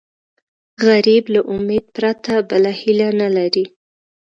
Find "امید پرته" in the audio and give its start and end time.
1.55-2.33